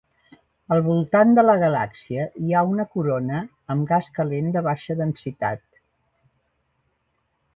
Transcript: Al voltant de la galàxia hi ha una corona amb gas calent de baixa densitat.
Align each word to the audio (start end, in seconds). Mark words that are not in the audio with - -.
Al 0.75 0.79
voltant 0.85 1.33
de 1.39 1.43
la 1.43 1.55
galàxia 1.63 2.23
hi 2.45 2.55
ha 2.55 2.63
una 2.69 2.85
corona 2.95 3.43
amb 3.75 3.87
gas 3.93 4.09
calent 4.15 4.49
de 4.57 4.65
baixa 4.71 4.97
densitat. 5.05 5.63